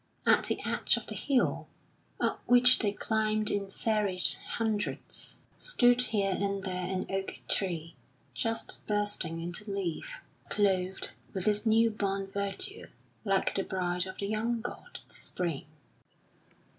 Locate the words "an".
6.91-7.05